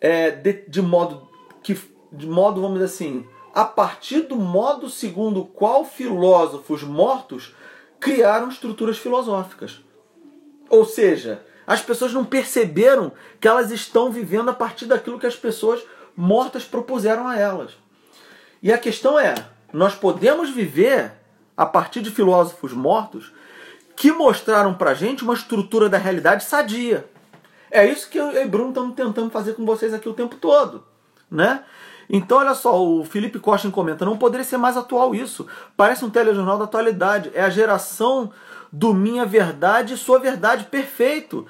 É, 0.00 0.30
de, 0.30 0.64
de 0.66 0.80
modo 0.80 1.28
que, 1.62 1.78
de 2.10 2.26
modo 2.26 2.60
vamos 2.60 2.78
dizer 2.78 2.86
assim, 2.86 3.26
a 3.54 3.64
partir 3.64 4.22
do 4.22 4.36
modo 4.36 4.88
segundo 4.88 5.40
o 5.40 5.46
qual 5.46 5.84
filósofos 5.84 6.82
mortos 6.82 7.54
criaram 8.00 8.48
estruturas 8.48 8.98
filosóficas. 8.98 9.80
Ou 10.68 10.84
seja, 10.84 11.44
as 11.66 11.82
pessoas 11.82 12.12
não 12.12 12.24
perceberam 12.24 13.12
que 13.38 13.46
elas 13.46 13.70
estão 13.70 14.10
vivendo 14.10 14.48
a 14.48 14.54
partir 14.54 14.86
daquilo 14.86 15.18
que 15.18 15.26
as 15.26 15.36
pessoas 15.36 15.82
mortas 16.16 16.64
propuseram 16.64 17.28
a 17.28 17.38
elas. 17.38 17.72
E 18.62 18.72
a 18.72 18.78
questão 18.78 19.18
é: 19.18 19.34
nós 19.72 19.94
podemos 19.94 20.50
viver 20.50 21.12
a 21.56 21.66
partir 21.66 22.00
de 22.00 22.10
filósofos 22.10 22.72
mortos 22.72 23.32
que 23.94 24.10
mostraram 24.10 24.74
pra 24.74 24.94
gente 24.94 25.22
uma 25.22 25.34
estrutura 25.34 25.88
da 25.88 25.98
realidade 25.98 26.44
sadia. 26.44 27.08
É 27.70 27.86
isso 27.86 28.08
que 28.08 28.18
eu 28.18 28.32
e 28.32 28.46
Bruno 28.46 28.70
estamos 28.70 28.94
tentando 28.94 29.30
fazer 29.30 29.54
com 29.54 29.64
vocês 29.64 29.94
aqui 29.94 30.08
o 30.08 30.14
tempo 30.14 30.36
todo, 30.36 30.84
né? 31.30 31.62
Então, 32.12 32.38
olha 32.38 32.54
só, 32.54 32.84
o 32.84 33.04
Felipe 33.04 33.38
Costa 33.38 33.70
comenta: 33.70 34.04
não 34.04 34.18
poderia 34.18 34.44
ser 34.44 34.56
mais 34.56 34.76
atual 34.76 35.14
isso. 35.14 35.46
Parece 35.76 36.04
um 36.04 36.10
telejornal 36.10 36.58
da 36.58 36.64
atualidade. 36.64 37.30
É 37.32 37.42
a 37.42 37.50
geração 37.50 38.32
do 38.72 38.92
minha 38.92 39.24
verdade 39.24 39.94
e 39.94 39.96
sua 39.96 40.18
verdade. 40.18 40.64
Perfeito. 40.64 41.46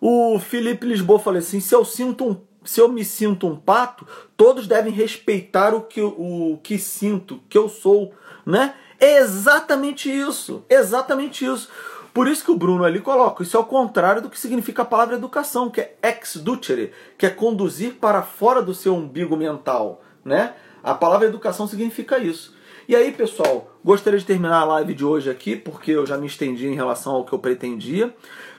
O 0.00 0.38
Felipe 0.38 0.86
Lisboa 0.86 1.18
falou 1.18 1.38
assim: 1.38 1.60
se 1.60 1.74
eu 1.74 1.84
sinto 1.84 2.24
um 2.26 2.48
se 2.64 2.80
eu 2.80 2.88
me 2.88 3.02
sinto 3.02 3.46
um 3.46 3.56
pato, 3.56 4.06
todos 4.36 4.66
devem 4.66 4.92
respeitar 4.92 5.74
o 5.74 5.80
que, 5.80 6.02
o 6.02 6.58
que 6.62 6.78
sinto, 6.78 7.40
que 7.48 7.56
eu 7.56 7.66
sou, 7.66 8.12
né? 8.44 8.74
É 9.00 9.18
exatamente 9.18 10.10
isso, 10.10 10.62
exatamente 10.68 11.46
isso. 11.46 11.70
Por 12.18 12.26
isso 12.26 12.44
que 12.44 12.50
o 12.50 12.56
Bruno 12.56 12.82
ali 12.82 12.98
coloca, 12.98 13.44
isso 13.44 13.56
é 13.56 13.60
o 13.60 13.64
contrário 13.64 14.20
do 14.20 14.28
que 14.28 14.36
significa 14.36 14.82
a 14.82 14.84
palavra 14.84 15.14
educação, 15.14 15.70
que 15.70 15.80
é 15.80 15.94
ex 16.02 16.34
ducere, 16.38 16.90
que 17.16 17.24
é 17.24 17.30
conduzir 17.30 17.94
para 17.94 18.22
fora 18.22 18.60
do 18.60 18.74
seu 18.74 18.96
umbigo 18.96 19.36
mental, 19.36 20.02
né? 20.24 20.54
A 20.82 20.94
palavra 20.94 21.28
educação 21.28 21.68
significa 21.68 22.18
isso. 22.18 22.56
E 22.88 22.96
aí, 22.96 23.12
pessoal, 23.12 23.70
gostaria 23.84 24.18
de 24.18 24.24
terminar 24.26 24.62
a 24.62 24.64
live 24.64 24.94
de 24.94 25.04
hoje 25.04 25.30
aqui, 25.30 25.54
porque 25.54 25.92
eu 25.92 26.04
já 26.04 26.18
me 26.18 26.26
estendi 26.26 26.66
em 26.66 26.74
relação 26.74 27.14
ao 27.14 27.24
que 27.24 27.32
eu 27.32 27.38
pretendia. 27.38 28.12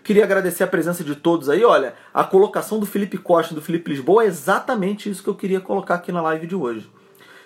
Queria 0.05 0.23
agradecer 0.23 0.63
a 0.63 0.67
presença 0.67 1.03
de 1.03 1.17
todos 1.17 1.49
aí. 1.49 1.65
Olha, 1.65 1.95
a 2.13 2.23
colocação 2.23 2.79
do 2.79 2.85
Felipe 2.85 3.17
Costa 3.17 3.51
e 3.51 3.55
do 3.55 3.61
Felipe 3.61 3.91
Lisboa 3.91 4.23
é 4.23 4.27
exatamente 4.27 5.09
isso 5.09 5.21
que 5.21 5.29
eu 5.29 5.35
queria 5.35 5.59
colocar 5.59 5.95
aqui 5.95 6.13
na 6.13 6.21
live 6.21 6.47
de 6.47 6.55
hoje. 6.55 6.89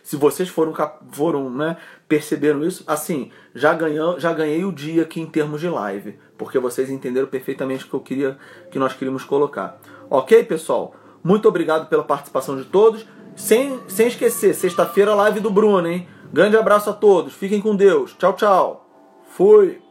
Se 0.04 0.18
vocês 0.18 0.50
foram, 0.50 0.74
foram 1.12 1.50
né, 1.50 1.78
perceberam 2.10 2.64
isso, 2.64 2.84
assim, 2.86 3.32
já, 3.56 3.74
ganhou, 3.74 4.20
já 4.20 4.34
ganhei 4.34 4.66
o 4.66 4.72
dia 4.72 5.04
aqui 5.04 5.22
em 5.22 5.26
termos 5.26 5.62
de 5.62 5.70
live, 5.70 6.20
porque 6.38 6.60
vocês 6.60 6.90
entenderam 6.90 7.28
perfeitamente 7.28 7.86
o 7.86 7.88
que 7.88 7.94
eu 7.94 8.00
queria 8.02 8.38
que 8.70 8.78
nós 8.78 8.94
queríamos 8.94 9.24
colocar. 9.24 9.80
Ok, 10.10 10.44
pessoal? 10.44 10.94
Muito 11.24 11.48
obrigado 11.48 11.88
pela 11.88 12.04
participação 12.04 12.58
de 12.58 12.66
todos. 12.66 13.06
Sem, 13.36 13.80
sem 13.88 14.08
esquecer, 14.08 14.54
sexta-feira 14.54 15.16
live 15.16 15.40
do 15.40 15.50
Bruno, 15.50 15.88
hein? 15.88 16.08
Grande 16.32 16.58
abraço 16.58 16.90
a 16.90 16.94
todos. 16.94 17.34
Fiquem 17.34 17.62
com 17.62 17.76
Deus. 17.76 18.14
Tchau, 18.20 18.34
tchau. 18.34 18.88
Fui. 19.30 19.83